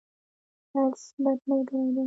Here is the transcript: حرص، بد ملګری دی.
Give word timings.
حرص، 0.71 1.03
بد 1.23 1.39
ملګری 1.49 1.87
دی. 1.95 1.99